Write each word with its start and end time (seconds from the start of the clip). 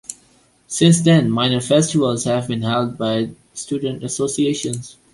Since 0.65 1.01
then 1.01 1.29
minor 1.29 1.61
festivals 1.61 2.23
have 2.23 2.47
been 2.47 2.63
held 2.63 2.97
by 2.97 3.35
student 3.53 4.03
associations. 4.03 4.97